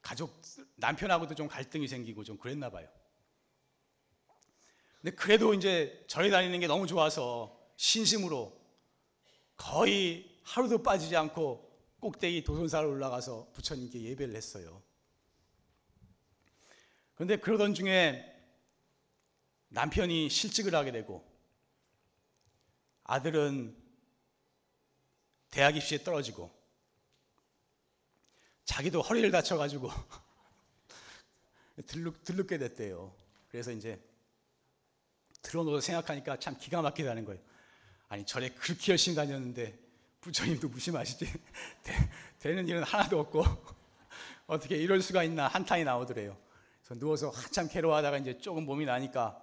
가족 0.02 0.40
남편하고도 0.76 1.34
좀 1.34 1.48
갈등이 1.48 1.88
생기고 1.88 2.22
좀 2.22 2.38
그랬나 2.38 2.70
봐요. 2.70 2.88
근데 5.00 5.16
그래도 5.16 5.54
이제 5.54 6.04
절에 6.08 6.30
다니는 6.30 6.60
게 6.60 6.66
너무 6.66 6.86
좋아서 6.86 7.58
신심으로 7.76 8.58
거의 9.56 10.30
하루도 10.42 10.82
빠지지 10.82 11.16
않고 11.16 11.70
꼭대기 12.00 12.44
도선사를 12.44 12.86
올라가서 12.86 13.50
부처님께 13.52 14.02
예배를 14.02 14.34
했어요. 14.34 14.82
그런데 17.14 17.36
그러던 17.36 17.74
중에 17.74 18.26
남편이 19.68 20.28
실직을 20.28 20.74
하게 20.74 20.92
되고 20.92 21.24
아들은 23.04 23.76
대학 25.50 25.76
입시에 25.76 25.98
떨어지고 25.98 26.50
자기도 28.64 29.02
허리를 29.02 29.30
다쳐가지고 29.30 29.90
들룩, 31.86 32.24
들룩게 32.24 32.58
됐대요. 32.58 33.14
그래서 33.48 33.72
이제 33.72 34.00
들어놓고 35.42 35.80
생각하니까 35.80 36.38
참 36.38 36.56
기가 36.58 36.82
막히다는 36.82 37.24
거예요. 37.24 37.40
아니 38.08 38.24
절에 38.24 38.50
그렇게 38.50 38.92
열심히 38.92 39.14
다녔는데 39.14 39.78
부처님도 40.20 40.68
무심하시지 40.68 41.26
되, 42.38 42.54
는 42.54 42.68
일은 42.68 42.82
하나도 42.82 43.18
없고 43.20 43.44
어떻게 44.46 44.76
이럴 44.76 45.00
수가 45.00 45.22
있나 45.22 45.48
한탄이 45.48 45.84
나오더래요. 45.84 46.36
그래서 46.82 46.98
누워서 46.98 47.30
한참 47.30 47.68
괴로워하다가 47.68 48.18
이제 48.18 48.38
조금 48.38 48.64
몸이 48.64 48.84
나니까 48.84 49.42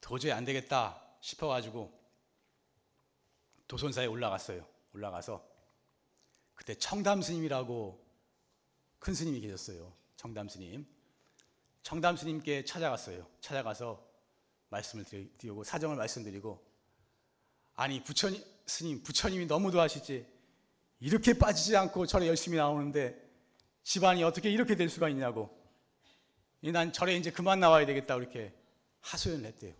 도저히 0.00 0.32
안 0.32 0.44
되겠다 0.44 1.02
싶어가지고 1.20 1.92
도선사에 3.66 4.06
올라갔어요. 4.06 4.64
올라가서 4.92 5.44
그때 6.54 6.74
청담 6.74 7.20
스님이라고 7.22 8.04
큰 8.98 9.14
스님이 9.14 9.40
계셨어요. 9.40 9.92
청담 10.16 10.48
스님. 10.48 10.86
청담 11.82 12.16
스님께 12.16 12.64
찾아갔어요. 12.64 13.26
찾아가서 13.40 14.05
말씀을 14.68 15.04
드리고 15.04 15.64
사정을 15.64 15.96
말씀드리고 15.96 16.64
아니 17.74 18.02
부처님 18.02 18.42
스님 18.66 19.02
부처님이 19.02 19.46
너무 19.46 19.70
도하시지 19.70 20.26
이렇게 21.00 21.34
빠지지 21.34 21.76
않고 21.76 22.06
절에 22.06 22.26
열심히 22.26 22.56
나오는데 22.56 23.22
집안이 23.82 24.24
어떻게 24.24 24.50
이렇게 24.50 24.74
될 24.74 24.88
수가 24.88 25.08
있냐고 25.08 25.50
난 26.60 26.92
절에 26.92 27.16
이제 27.16 27.30
그만 27.30 27.60
나와야 27.60 27.86
되겠다 27.86 28.16
이렇게 28.16 28.52
하소연을 29.02 29.44
했대요. 29.46 29.74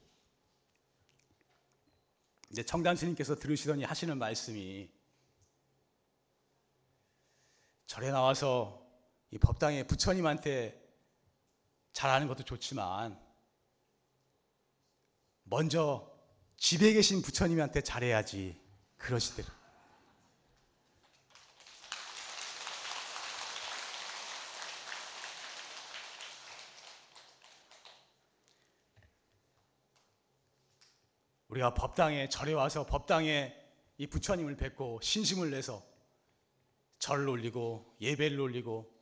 이제 2.50 2.62
청담 2.62 2.94
스님께서 2.94 3.34
들으시더니 3.34 3.82
하시는 3.82 4.16
말씀이 4.16 4.88
절에 7.86 8.10
나와서 8.10 8.86
이 9.30 9.38
법당에 9.38 9.84
부처님한테 9.84 10.80
잘하는 11.92 12.28
것도 12.28 12.44
좋지만 12.44 13.18
먼저 15.48 16.12
집에 16.56 16.92
계신 16.92 17.22
부처님한테 17.22 17.80
잘해야지 17.82 18.60
그러시더라. 18.96 19.48
우리가 31.48 31.74
법당에 31.74 32.28
절에 32.28 32.52
와서 32.52 32.84
법당에 32.84 33.56
이 33.98 34.06
부처님을 34.08 34.56
뵙고 34.56 35.00
신심을 35.00 35.50
내서 35.50 35.82
절을 36.98 37.28
올리고 37.28 37.96
예배를 38.00 38.40
올리고 38.40 38.92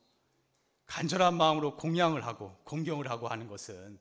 간절한 0.87 1.35
마음으로 1.35 1.77
공양을 1.77 2.25
하고 2.27 2.55
공경을 2.65 3.09
하고 3.09 3.29
하는 3.29 3.49
것은 3.49 3.99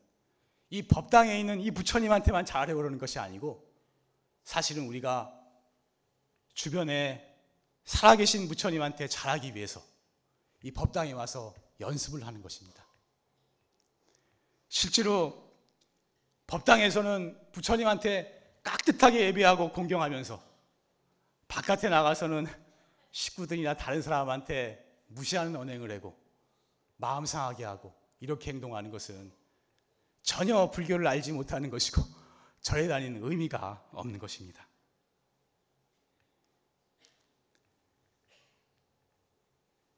이 0.74 0.82
법당에 0.82 1.40
있는 1.40 1.62
이 1.62 1.70
부처님한테만 1.70 2.46
잘해 2.46 2.74
오르는 2.74 2.98
것이 2.98 3.20
아니고 3.20 3.64
사실은 4.44 4.88
우리가 4.88 5.32
주변에 6.56 7.32
살아계신 7.86 8.48
부처님한테 8.48 9.08
잘하기 9.08 9.54
위해서 9.54 9.84
이 10.64 10.72
법당에 10.72 11.12
와서 11.12 11.54
연습을 11.80 12.26
하는 12.26 12.42
것입니다. 12.42 12.84
실제로 14.68 15.48
법당에서는 16.48 17.52
부처님한테 17.52 18.58
깍듯하게 18.64 19.28
예배하고 19.28 19.74
공경하면서 19.74 20.42
바깥에 21.50 21.90
나가서는 21.90 22.48
식구들이나 23.12 23.76
다른 23.76 24.02
사람한테 24.02 24.84
무시하는 25.06 25.56
언행을 25.56 25.92
하고 25.92 26.18
마음 26.98 27.28
상하게 27.28 27.64
하고 27.64 27.94
이렇게 28.20 28.50
행동하는 28.50 28.90
것은 28.90 29.43
전혀 30.24 30.72
불교를 30.72 31.06
알지 31.06 31.34
못하는 31.34 31.70
것이고 31.70 32.02
절에 32.62 32.88
다니는 32.88 33.24
의미가 33.24 33.90
없는 33.92 34.20
것입니다. 34.20 34.68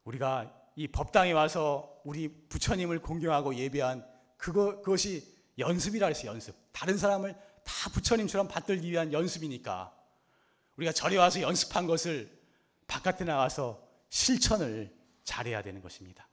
우리가 0.04 0.52
이 0.76 0.86
법당에 0.88 1.32
와서 1.32 2.00
우리 2.04 2.28
부처님을 2.48 3.00
공경하고 3.00 3.54
예배한 3.54 4.06
그거, 4.36 4.80
그것이 4.82 5.34
연습이라 5.58 6.08
해서 6.08 6.26
연습. 6.26 6.54
다른 6.72 6.98
사람을 6.98 7.34
다 7.64 7.90
부처님처럼 7.90 8.46
받들기 8.46 8.90
위한 8.90 9.12
연습이니까 9.12 9.96
우리가 10.76 10.92
절에 10.92 11.16
와서 11.16 11.40
연습한 11.40 11.86
것을 11.86 12.30
바깥에 12.86 13.24
나가서 13.24 13.82
실천을 14.10 14.94
잘해야 15.24 15.62
되는 15.62 15.80
것입니다. 15.80 16.28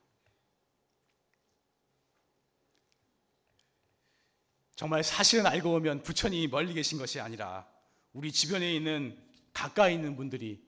정말 4.76 5.04
사실은 5.04 5.46
알고 5.46 5.72
보면 5.72 6.04
부처님이 6.04 6.48
멀리 6.48 6.74
계신 6.74 6.98
것이 6.98 7.20
아니라 7.20 7.68
우리 8.12 8.32
주변에 8.32 8.74
있는 8.74 9.18
가까이 9.54 9.94
있는 9.94 10.16
분들이 10.16 10.64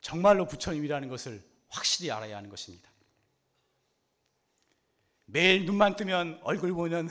정말로 0.00 0.46
부처님이라는 0.46 1.08
것을 1.08 1.42
확실히 1.68 2.10
알아야 2.10 2.36
하는 2.36 2.50
것입니다. 2.50 2.88
매일 5.24 5.66
눈만 5.66 5.96
뜨면 5.96 6.40
얼굴 6.42 6.72
보는 6.72 7.08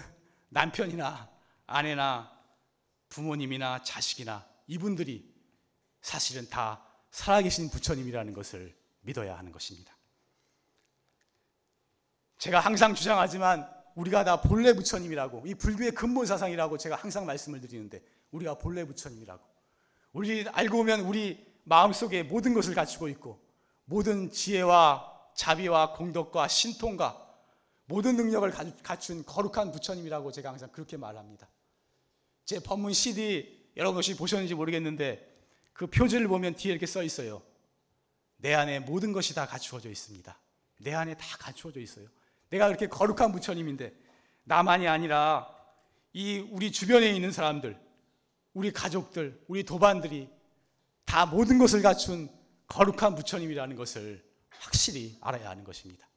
남편이나 0.49 1.29
아내나 1.67 2.31
부모님이나 3.09 3.83
자식이나 3.83 4.47
이분들이 4.67 5.33
사실은 6.01 6.49
다 6.49 6.83
살아계신 7.11 7.69
부처님이라는 7.69 8.33
것을 8.33 8.75
믿어야 9.01 9.37
하는 9.37 9.51
것입니다. 9.51 9.95
제가 12.37 12.59
항상 12.59 12.93
주장하지만 12.93 13.76
우리가 13.97 14.23
다 14.23 14.41
본래 14.41 14.73
부처님이라고 14.73 15.43
이 15.47 15.55
불교의 15.55 15.91
근본 15.91 16.27
사상이라고 16.27 16.77
제가 16.77 16.95
항상 16.95 17.25
말씀을 17.25 17.59
드리는데 17.59 18.01
우리가 18.31 18.55
본래 18.55 18.85
부처님이라고 18.85 19.43
우리 20.13 20.47
알고 20.47 20.77
보면 20.77 21.01
우리 21.01 21.43
마음속에 21.63 22.21
모든 22.21 22.53
것을 22.53 22.75
갖추고 22.75 23.07
있고 23.09 23.41
모든 23.85 24.31
지혜와 24.31 25.31
자비와 25.35 25.93
공덕과 25.93 26.47
신통과 26.47 27.25
모든 27.85 28.15
능력을 28.17 28.51
갖춘 28.83 29.25
거룩한 29.25 29.71
부처님이라고 29.71 30.31
제가 30.31 30.49
항상 30.51 30.69
그렇게 30.71 30.95
말합니다. 30.95 31.47
제 32.45 32.59
법문 32.59 32.93
CD 32.93 33.71
여러분 33.77 33.97
혹시 33.97 34.15
보셨는지 34.15 34.53
모르겠는데 34.53 35.27
그 35.73 35.87
표지를 35.87 36.27
보면 36.27 36.55
뒤에 36.55 36.71
이렇게 36.71 36.85
써 36.85 37.01
있어요. 37.01 37.41
내 38.37 38.53
안에 38.53 38.79
모든 38.79 39.11
것이 39.11 39.33
다 39.33 39.47
갖추어져 39.47 39.89
있습니다. 39.89 40.37
내 40.81 40.93
안에 40.93 41.15
다 41.15 41.25
갖추어져 41.39 41.79
있어요. 41.79 42.07
내가 42.49 42.67
그렇게 42.67 42.87
거룩한 42.87 43.31
부처님인데 43.31 43.93
나만이 44.43 44.87
아니라 44.87 45.53
이 46.13 46.39
우리 46.51 46.71
주변에 46.71 47.11
있는 47.11 47.31
사람들, 47.31 47.77
우리 48.53 48.71
가족들, 48.71 49.43
우리 49.47 49.63
도반들이 49.63 50.29
다 51.05 51.25
모든 51.25 51.57
것을 51.57 51.81
갖춘 51.81 52.29
거룩한 52.67 53.15
부처님이라는 53.15 53.75
것을 53.75 54.23
확실히 54.59 55.17
알아야 55.21 55.49
하는 55.49 55.63
것입니다. 55.63 56.07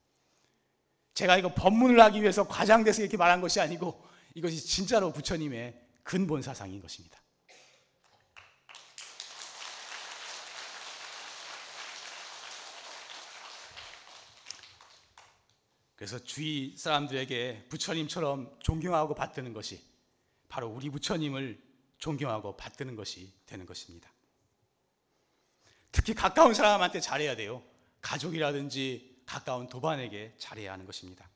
제가 1.14 1.36
이거 1.36 1.52
법문을 1.54 2.00
하기 2.00 2.22
위해서 2.22 2.46
과장돼서 2.48 3.02
이렇게 3.02 3.16
말한 3.16 3.40
것이 3.40 3.60
아니고 3.60 4.02
이것이 4.34 4.64
진짜로 4.64 5.12
부처님의 5.12 5.78
근본 6.02 6.40
사상인 6.40 6.80
것입니다. 6.80 7.19
그래서 16.00 16.18
주위 16.18 16.74
사람들에게 16.78 17.66
부처님처럼 17.68 18.56
존경하고 18.60 19.14
받드는 19.14 19.52
것이 19.52 19.84
바로 20.48 20.66
우리 20.66 20.88
부처님을 20.88 21.62
존경하고 21.98 22.56
받드는 22.56 22.96
것이 22.96 23.30
되는 23.44 23.66
것입니다. 23.66 24.10
특히 25.92 26.14
가까운 26.14 26.54
사람한테 26.54 27.00
잘해야 27.00 27.36
돼요. 27.36 27.62
가족이라든지 28.00 29.24
가까운 29.26 29.68
도반에게 29.68 30.36
잘해야 30.38 30.72
하는 30.72 30.86
것입니다. 30.86 31.28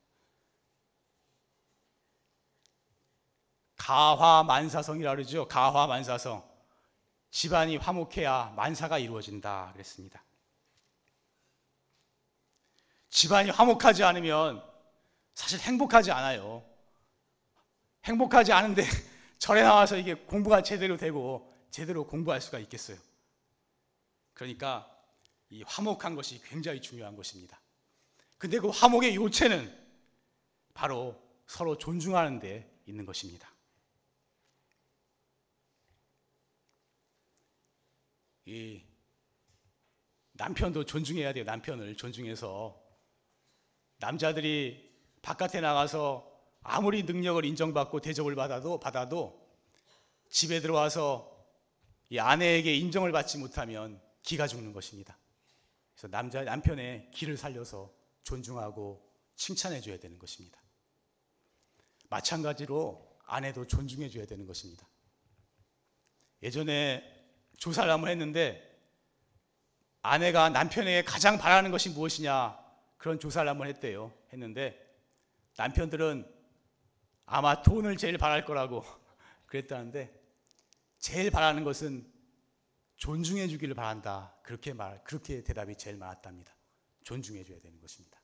가화만사성이라 3.77 5.15
그러죠. 5.15 5.47
가화만사성. 5.47 6.43
집안이 7.31 7.77
화목해야 7.77 8.55
만사가 8.57 8.97
이루어진다 8.97 9.73
그랬습니다. 9.75 10.25
집안이 13.15 13.51
화목하지 13.51 14.03
않으면 14.03 14.61
사실 15.35 15.61
행복하지 15.61 16.11
않아요. 16.11 16.65
행복하지 18.03 18.53
않은데 18.53 18.83
절에 19.39 19.63
나와서 19.63 19.97
이게 19.97 20.15
공부가 20.15 20.65
제대로 20.65 20.97
되고 20.97 21.55
제대로 21.71 22.09
공부할 22.09 22.41
수가 22.41 22.59
있겠어요. 22.59 22.99
그러니까 24.33 24.91
이 25.49 25.63
화목한 25.63 26.17
것이 26.17 26.43
굉장히 26.43 26.83
중요한 26.83 27.15
것입니다. 27.15 27.61
근데 28.37 28.59
그 28.59 28.69
화목의 28.69 29.15
요체는 29.15 29.73
바로 30.75 31.17
서로 31.47 31.79
존중하는 31.79 32.41
데 32.41 32.69
있는 32.85 33.07
것입니다. 33.07 33.49
이 38.47 38.83
남편도 40.33 40.85
존중해야 40.85 41.33
돼요. 41.33 41.45
남편을 41.45 41.97
존중해서 41.97 42.84
남자들이 44.05 44.93
바깥에 45.23 45.61
나가서 45.63 46.31
아무리 46.63 47.05
능력을 47.05 47.43
인정받고 47.45 48.01
대접을 48.01 48.35
받아도 48.35 48.79
받아도 48.79 49.43
집에 50.29 50.61
들어와서 50.61 51.31
이 52.11 52.19
아내에게 52.19 52.75
인정을 52.75 53.13
받지 53.13 53.39
못하면 53.39 54.01
기가 54.23 54.47
죽는 54.47 54.73
것입니다. 54.73 55.17
그래서 55.95 56.09
남자 56.09 56.43
남편의 56.43 57.11
기를 57.13 57.37
살려서 57.37 57.93
존중하고 58.25 59.11
칭찬해 59.37 59.81
줘야 59.81 59.99
되는 59.99 60.19
것입니다. 60.19 60.61
마찬가지로 62.11 63.19
아내도 63.27 63.67
존중해 63.67 64.11
줘야 64.11 64.27
되는 64.27 64.45
것입니다. 64.47 64.87
예전에 66.43 67.03
조사를 67.57 67.91
한번 67.91 68.11
했는데 68.11 68.71
아내가 70.03 70.51
남편에게 70.51 71.05
가장 71.05 71.39
바라는 71.39 71.71
것이 71.71 71.89
무엇이냐 71.89 72.64
그런 72.97 73.19
조사를 73.19 73.49
한번 73.49 73.69
했대요. 73.69 74.13
했는데 74.33 74.81
남편들은 75.57 76.31
아마 77.27 77.63
돈을 77.63 77.97
제일 77.97 78.19
바랄 78.19 78.45
거라고 78.45 78.85
그랬다는데 79.47 80.13
제일 80.99 81.31
바라는 81.31 81.65
것은 81.65 82.11
존중해 82.97 83.49
주기를 83.49 83.75
바란다. 83.75 84.35
그렇게 84.43 84.73
말 84.73 85.03
그렇게 85.05 85.43
대답이 85.43 85.77
제일 85.77 85.97
많았답니다. 85.97 86.55
존중해 87.03 87.45
줘야 87.45 87.59
되는 87.61 87.79
것입니다. 87.81 88.19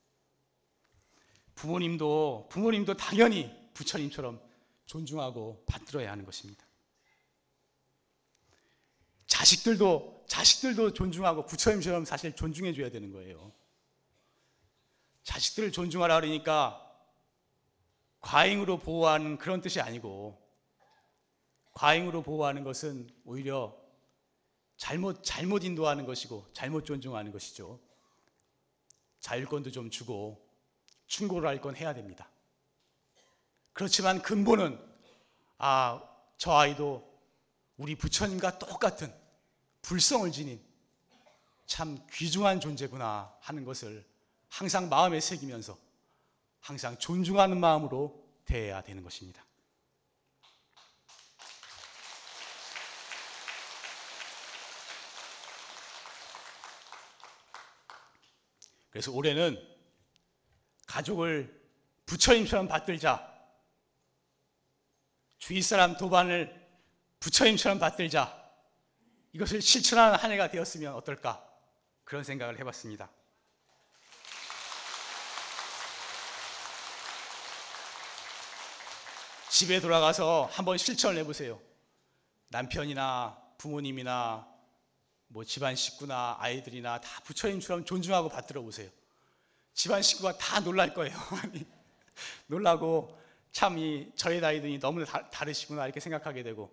부모님도 1.55 2.49
부모님도 2.51 2.97
당연히 2.97 3.55
부처님처럼 3.75 4.41
존중하고 4.87 5.65
받들어야 5.67 6.11
하는 6.11 6.25
것입니다. 6.25 6.65
자식들도 9.27 10.25
자식들도 10.27 10.93
존중하고 10.93 11.47
부처님처럼 11.47 12.05
사실 12.05 12.35
존중해 12.35 12.73
줘야 12.73 12.91
되는 12.91 13.13
거예요. 13.13 13.53
자식들을 15.41 15.73
존중하라 15.73 16.21
그러니까 16.21 16.87
과잉으로 18.21 18.79
보호하는 18.79 19.39
그런 19.39 19.63
뜻이 19.63 19.81
아니고 19.81 20.39
과잉으로 21.73 22.23
보호하는 22.23 22.63
것은 22.63 23.09
오히려 23.25 23.75
잘못 24.77 25.25
잘못 25.25 25.65
인도하는 25.65 26.05
것이고 26.05 26.47
잘못 26.53 26.85
존중하는 26.85 27.33
것이죠. 27.33 27.81
자율권도 29.21 29.71
좀 29.71 29.91
주고 29.91 30.47
충고를 31.07 31.49
할 31.49 31.61
건 31.61 31.75
해야 31.75 31.95
됩니다. 31.95 32.29
그렇지만 33.73 34.21
근본은 34.21 34.79
아, 35.57 36.03
저 36.37 36.53
아이도 36.53 37.09
우리 37.79 37.95
부처님과 37.95 38.59
똑같은 38.59 39.15
불성을 39.81 40.31
지닌 40.33 40.63
참 41.65 41.99
귀중한 42.13 42.61
존재구나 42.61 43.35
하는 43.41 43.65
것을 43.65 44.10
항상 44.51 44.89
마음에 44.89 45.21
새기면서 45.21 45.79
항상 46.61 46.99
존중하는 46.99 47.59
마음으로 47.59 48.29
대해야 48.45 48.83
되는 48.83 49.03
것입니다. 49.03 49.45
그래서 58.91 59.13
올해는 59.13 59.57
가족을 60.87 61.59
부처님처럼 62.07 62.67
받들자. 62.67 63.31
주위 65.39 65.63
사람 65.63 65.97
도반을 65.97 66.69
부처님처럼 67.21 67.79
받들자. 67.79 68.37
이것을 69.33 69.63
실천하는 69.63 70.19
한 70.19 70.33
해가 70.33 70.51
되었으면 70.51 70.95
어떨까? 70.95 71.49
그런 72.05 72.25
생각을 72.25 72.59
해봤습니다. 72.59 73.09
집에 79.51 79.81
돌아가서 79.81 80.49
한번 80.53 80.79
실천을 80.79 81.19
해보세요. 81.19 81.61
남편이나 82.51 83.37
부모님이나 83.59 84.49
뭐 85.27 85.45
집안 85.45 85.75
식구나 85.75 86.37
아이들이나 86.39 87.01
다 87.01 87.21
부처님처럼 87.25 87.85
존중하고 87.85 88.29
받들어 88.29 88.63
보세요. 88.63 88.89
집안 89.75 90.03
식구가 90.03 90.39
다 90.39 90.61
놀랄 90.61 90.95
거예요. 90.95 91.17
놀라고 92.47 93.19
참 93.51 93.77
이 93.77 94.13
저희 94.15 94.43
아이들이 94.43 94.79
너무 94.79 95.05
다, 95.05 95.29
다르시구나 95.31 95.85
이렇게 95.85 95.99
생각하게 95.99 96.45
되고 96.45 96.73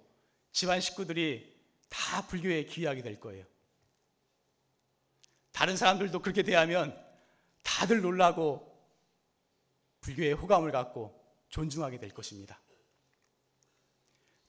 집안 0.51 0.79
식구들이 0.79 1.57
다 1.89 2.27
불교에 2.27 2.65
귀하게 2.65 3.01
될 3.01 3.19
거예요. 3.19 3.43
다른 5.51 5.75
사람들도 5.75 6.21
그렇게 6.21 6.43
대하면 6.43 6.95
다들 7.63 8.01
놀라고 8.01 8.71
불교에 10.01 10.33
호감을 10.33 10.71
갖고 10.71 11.19
존중하게 11.49 11.97
될 11.97 12.11
것입니다. 12.11 12.59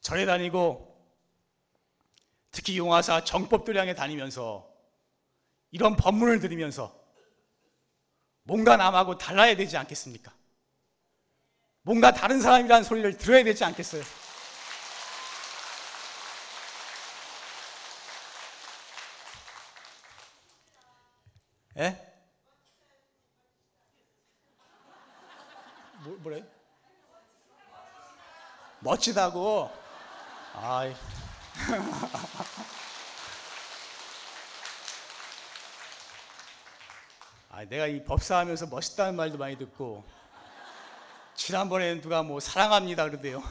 절에 0.00 0.26
다니고 0.26 0.88
특히 2.50 2.78
용화사 2.78 3.24
정법도량에 3.24 3.94
다니면서 3.94 4.68
이런 5.70 5.96
법문을 5.96 6.40
들으면서 6.40 6.98
뭔가 8.42 8.76
남하고 8.76 9.18
달라야 9.18 9.56
되지 9.56 9.76
않겠습니까? 9.76 10.32
뭔가 11.82 12.12
다른 12.12 12.40
사람이라는 12.40 12.84
소리를 12.84 13.18
들어야 13.18 13.44
되지 13.44 13.64
않겠어요? 13.64 14.02
예? 21.76 22.14
뭐, 26.02 26.16
뭐래? 26.20 26.44
멋지다고? 28.80 29.87
아이. 30.60 30.92
아, 37.50 37.64
내가 37.64 37.86
이 37.86 38.02
법사하면서 38.02 38.66
멋있다는 38.66 39.14
말도 39.14 39.38
많이 39.38 39.56
듣고 39.56 40.04
지난번에 41.36 42.00
누가 42.00 42.24
뭐 42.24 42.40
사랑합니다 42.40 43.04
그러대요. 43.04 43.40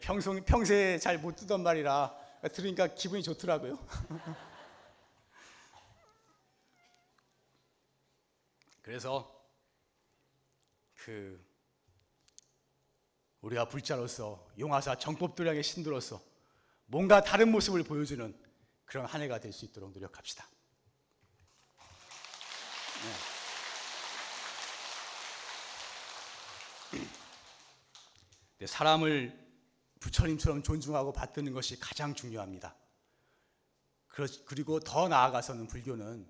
평소 0.00 0.38
평소에 0.44 0.98
잘 0.98 1.16
못 1.16 1.36
듣던 1.36 1.62
말이라 1.62 2.14
들으니까 2.52 2.88
기분이 2.88 3.22
좋더라고요. 3.22 3.78
그래서 8.82 9.34
그 10.94 11.47
우리가 13.40 13.68
불자로서 13.68 14.48
용화사 14.58 14.98
정법도량의 14.98 15.62
신도로서 15.62 16.20
뭔가 16.86 17.22
다른 17.22 17.50
모습을 17.52 17.84
보여주는 17.84 18.36
그런 18.84 19.06
한 19.06 19.20
해가 19.20 19.38
될 19.38 19.52
수 19.52 19.64
있도록 19.66 19.92
노력합시다. 19.92 20.48
네. 26.90 27.06
사람을 28.66 29.48
부처님처럼 30.00 30.62
존중하고 30.62 31.12
받드는 31.12 31.52
것이 31.52 31.78
가장 31.78 32.14
중요합니다. 32.14 32.74
그리고 34.46 34.80
더 34.80 35.06
나아가서는 35.06 35.68
불교는 35.68 36.28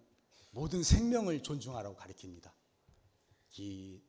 모든 0.51 0.83
생명을 0.83 1.43
존중하라고 1.43 1.97
가르칩니다. 1.97 2.53
이 3.57 4.03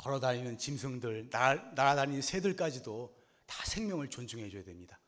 걸어다니는 0.00 0.56
짐승들, 0.56 1.28
날아다니는 1.30 2.22
새들까지도 2.22 3.14
다 3.44 3.64
생명을 3.66 4.08
존중해 4.08 4.48
줘야 4.48 4.64
됩니다. 4.64 4.98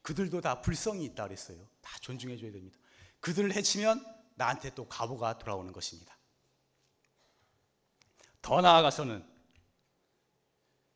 그들도 0.00 0.40
다 0.40 0.62
불성이 0.62 1.04
있다 1.04 1.24
그랬어요. 1.24 1.68
다 1.82 1.98
존중해 2.00 2.38
줘야 2.38 2.50
됩니다. 2.50 2.78
그들을 3.20 3.52
해치면 3.52 4.02
나한테 4.36 4.74
또 4.74 4.88
가보가 4.88 5.38
돌아오는 5.38 5.70
것입니다. 5.70 6.16
더 8.40 8.62
나아가서는 8.62 9.22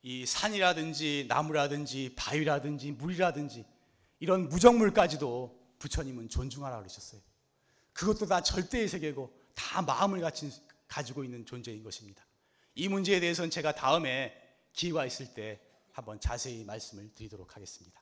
이 0.01 0.25
산이라든지 0.25 1.27
나무라든지 1.29 2.15
바위라든지 2.17 2.93
물이라든지 2.93 3.65
이런 4.19 4.49
무정물까지도 4.49 5.75
부처님은 5.77 6.29
존중하라 6.29 6.77
그러셨어요. 6.79 7.21
그것도 7.93 8.25
다 8.25 8.41
절대의 8.41 8.87
세계고 8.87 9.31
다 9.53 9.83
마음을 9.83 10.21
가진, 10.21 10.51
가지고 10.87 11.23
있는 11.23 11.45
존재인 11.45 11.83
것입니다. 11.83 12.22
이 12.75 12.87
문제에 12.87 13.19
대해서는 13.19 13.49
제가 13.49 13.75
다음에 13.75 14.35
기회가 14.73 15.05
있을 15.05 15.33
때 15.33 15.59
한번 15.91 16.19
자세히 16.19 16.63
말씀을 16.63 17.13
드리도록 17.13 17.55
하겠습니다. 17.55 18.01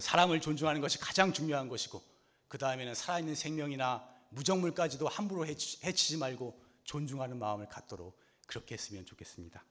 사람을 0.00 0.40
존중하는 0.40 0.80
것이 0.80 0.98
가장 0.98 1.32
중요한 1.32 1.68
것이고 1.68 2.02
그 2.46 2.58
다음에는 2.58 2.94
살아있는 2.94 3.34
생명이나 3.34 4.06
무정물까지도 4.30 5.08
함부로 5.08 5.46
해치지 5.46 6.18
말고 6.18 6.62
존중하는 6.84 7.38
마음을 7.38 7.68
갖도록 7.68 8.18
그렇게 8.46 8.74
했으면 8.74 9.04
좋겠습니다. 9.04 9.64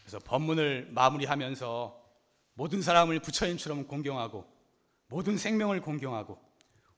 그래서 0.00 0.18
법문을 0.20 0.88
마무리하면서 0.92 2.04
모든 2.54 2.80
사람을 2.80 3.20
부처님처럼 3.20 3.86
공경하고 3.86 4.57
모든 5.08 5.38
생명을 5.38 5.80
공경하고 5.80 6.38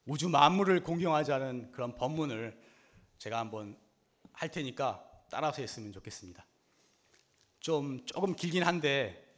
우주 0.05 0.27
만물을 0.27 0.83
공경하자는 0.83 1.71
그런 1.71 1.95
법문을 1.95 2.59
제가 3.17 3.39
한번 3.39 3.77
할 4.33 4.49
테니까 4.49 5.01
따라서 5.29 5.61
했으면 5.61 5.93
좋겠습니다. 5.93 6.45
좀 7.61 8.05
조금 8.05 8.35
길긴 8.35 8.63
한데 8.63 9.33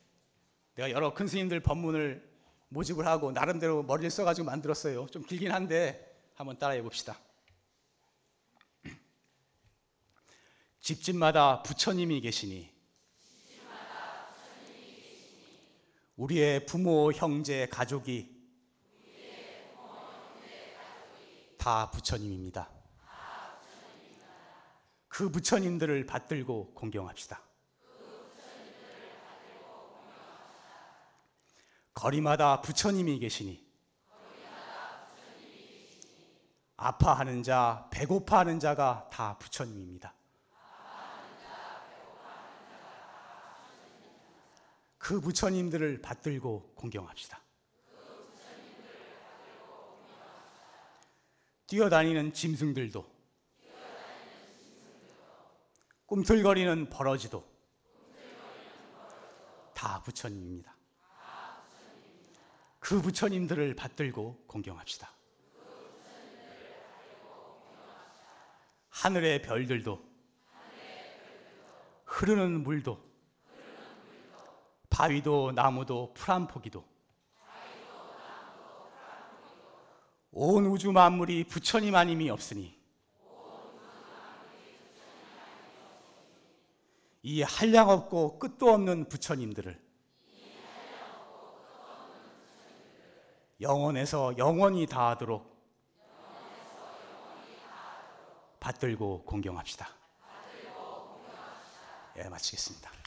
내가 0.73 0.89
여러 0.89 1.13
큰 1.13 1.27
스님들 1.27 1.59
법문을 1.59 2.33
모집을 2.69 3.05
하고 3.05 3.31
나름대로 3.31 3.83
머리를 3.83 4.09
써가지고 4.09 4.45
만들었어요. 4.45 5.05
좀 5.07 5.23
길긴 5.23 5.51
한데 5.51 6.11
한번 6.33 6.57
따라해 6.57 6.81
봅시다. 6.81 7.19
집집마다 10.81 11.61
부처님이 11.61 12.21
계시니 12.21 12.73
우리의 16.15 16.65
부모, 16.65 17.11
형제, 17.11 17.67
가족이 17.67 18.32
다 21.63 21.89
부처님입니다. 21.91 22.69
그 25.07 25.29
부처님들을 25.29 26.05
받들고 26.05 26.73
공경합시다. 26.73 27.41
거리마다 31.93 32.59
부처님이 32.59 33.17
계시니 33.19 33.65
아파하는 36.75 37.43
자, 37.43 37.87
배고파하는 37.91 38.59
자가 38.59 39.07
다 39.09 39.37
부처님입니다. 39.37 40.13
그 44.97 45.21
부처님들을 45.21 46.01
받들고 46.01 46.73
공경합시다. 46.75 47.42
뛰어다니는 51.73 52.33
짐승들도 52.33 53.03
꿈틀거리는 56.05 56.87
버러지도 56.91 57.43
다 59.73 59.99
부처님입니다. 60.03 60.77
그 62.77 63.01
부처님들을 63.01 63.73
받들고 63.73 64.43
공경합시다. 64.45 65.09
하늘의 68.89 69.41
별들도 69.41 69.99
흐르는 72.05 72.61
물도 72.61 73.03
바위도 74.91 75.53
나무도 75.53 76.13
풀 76.13 76.35
한 76.35 76.47
포기도 76.47 76.92
온 80.35 80.65
우주 80.65 80.91
만물이 80.91 81.43
부처님 81.45 81.93
아님이 81.93 82.29
없으니 82.29 82.75
이 87.21 87.41
한량 87.43 87.89
없고 87.89 88.39
끝도 88.39 88.71
없는 88.73 89.07
부처님들을 89.09 89.81
영원에서 93.61 94.37
영원히 94.37 94.87
다하도록 94.87 95.53
받들고 98.59 99.23
공경합시다. 99.25 99.87
예, 102.17 102.23
마치겠습니다. 102.23 103.02